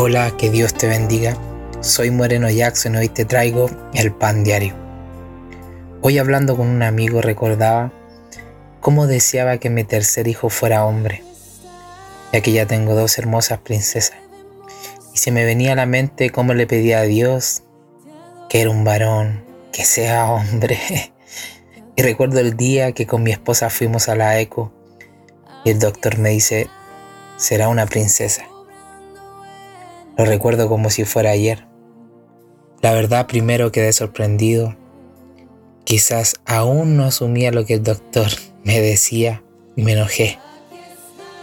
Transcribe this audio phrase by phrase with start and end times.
[0.00, 1.36] Hola, que Dios te bendiga.
[1.80, 4.72] Soy Moreno Jackson y hoy te traigo el pan diario.
[6.02, 7.90] Hoy hablando con un amigo recordaba
[8.78, 11.24] cómo deseaba que mi tercer hijo fuera hombre,
[12.32, 14.16] ya que ya tengo dos hermosas princesas.
[15.14, 17.64] Y se me venía a la mente cómo le pedía a Dios
[18.48, 20.78] que era un varón, que sea hombre.
[21.96, 24.72] y recuerdo el día que con mi esposa fuimos a la eco
[25.64, 26.70] y el doctor me dice,
[27.36, 28.44] será una princesa.
[30.18, 31.68] Lo recuerdo como si fuera ayer.
[32.82, 34.76] La verdad primero quedé sorprendido.
[35.84, 38.26] Quizás aún no asumía lo que el doctor
[38.64, 39.44] me decía
[39.76, 40.40] y me enojé.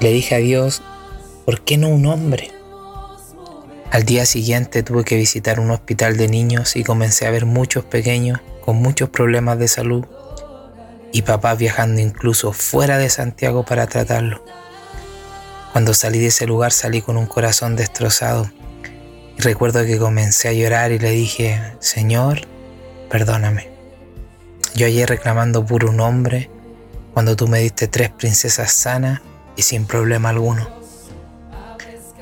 [0.00, 0.80] Le dije a Dios,
[1.44, 2.50] ¿por qué no un hombre?
[3.90, 7.84] Al día siguiente tuve que visitar un hospital de niños y comencé a ver muchos
[7.84, 10.06] pequeños con muchos problemas de salud
[11.12, 14.42] y papás viajando incluso fuera de Santiago para tratarlo.
[15.72, 18.50] Cuando salí de ese lugar salí con un corazón destrozado
[19.42, 22.46] recuerdo que comencé a llorar y le dije, Señor,
[23.10, 23.70] perdóname.
[24.74, 26.50] Yo ayer reclamando por un hombre
[27.12, 29.20] cuando tú me diste tres princesas sanas
[29.56, 30.68] y sin problema alguno.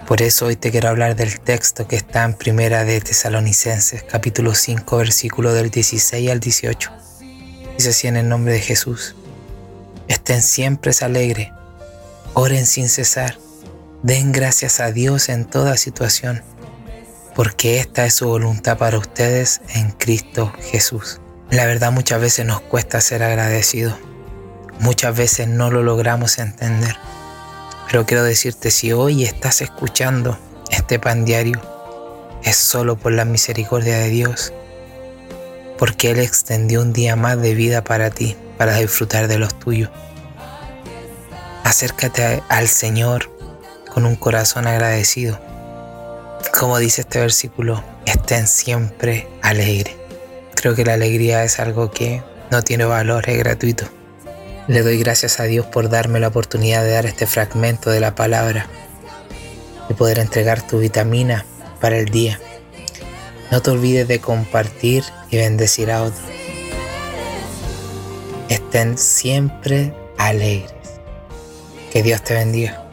[0.06, 4.55] Por eso hoy te quiero hablar del texto que está en Primera de Tesalonicenses, capítulo
[4.55, 6.90] 5, versículo del 16 al 18.
[7.77, 9.14] Dice así en el nombre de Jesús.
[10.08, 11.50] Estén siempre alegres,
[12.34, 13.38] oren sin cesar,
[14.02, 16.42] den gracias a Dios en toda situación
[17.34, 21.20] porque esta es su voluntad para ustedes en Cristo Jesús.
[21.50, 23.95] La verdad muchas veces nos cuesta ser agradecidos,
[24.78, 26.97] muchas veces no lo logramos entender,
[27.86, 30.39] pero quiero decirte si hoy estás escuchando
[30.70, 31.61] este pan diario,
[32.45, 34.53] es solo por la misericordia de Dios,
[35.77, 39.91] porque Él extendió un día más de vida para ti, para disfrutar de los tuyos.
[41.64, 43.31] Acércate al Señor
[43.92, 45.41] con un corazón agradecido
[46.48, 49.96] como dice este versículo, estén siempre alegres.
[50.55, 53.86] Creo que la alegría es algo que no tiene valor, es gratuito.
[54.67, 58.14] Le doy gracias a Dios por darme la oportunidad de dar este fragmento de la
[58.14, 58.67] palabra,
[59.89, 61.45] de poder entregar tu vitamina
[61.80, 62.39] para el día.
[63.51, 66.22] No te olvides de compartir y bendecir a otros.
[68.48, 70.72] Estén siempre alegres.
[71.92, 72.89] Que Dios te bendiga.